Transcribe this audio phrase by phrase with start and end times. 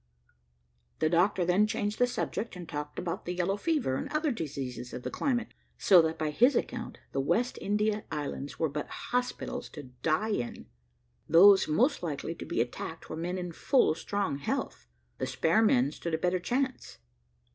[0.97, 4.93] The doctor then changed the subject, and talked about the yellow fever, and other diseases
[4.93, 9.69] of the climate; so that by his account, the West India islands were but hospitals
[9.69, 10.65] to die in.
[11.29, 14.87] Those most likely to be attacked were men in full strong health.
[15.19, 16.97] The spare men stood a better chance.